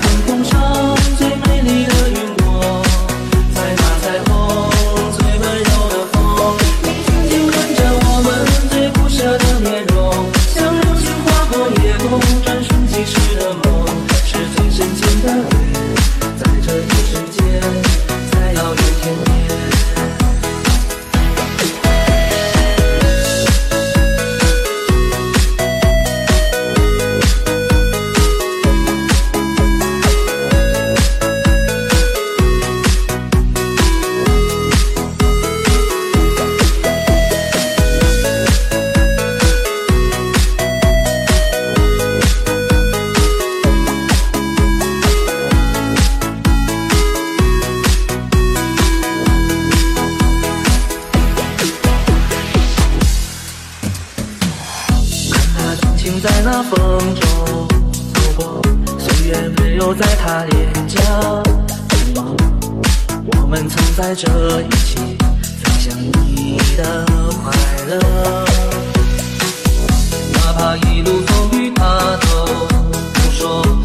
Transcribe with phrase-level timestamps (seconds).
[0.00, 2.82] 天空上最美丽的云朵，
[3.54, 4.30] 在那彩虹
[5.12, 6.16] 最温柔的风，
[6.82, 8.28] 你轻轻吻着我们
[8.70, 9.96] 最不舍的面容，
[10.54, 13.86] 像流星划过夜空，转瞬即逝的梦，
[14.24, 15.59] 是最深情的吻。
[60.00, 60.98] 在他脸颊。
[63.36, 64.96] 我们曾在这一起
[65.62, 67.04] 分享你的
[67.44, 67.52] 快
[67.86, 67.98] 乐，
[70.32, 72.46] 哪怕一路风雨他都
[73.12, 73.79] 不说。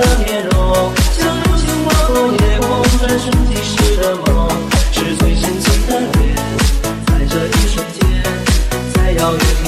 [0.00, 4.48] 的面容像流星划过夜空转瞬即逝的梦
[4.92, 6.36] 是最深情的脸
[7.06, 8.22] 在这一瞬间
[8.94, 9.59] 在遥远。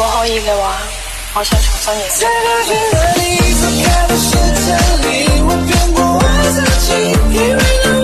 [0.00, 0.78] 如果可以的话
[1.34, 4.30] 我想重新认识在那和你开的时
[4.64, 5.04] 间里
[5.42, 6.88] 我骗过我自己
[7.36, 7.99] 以为能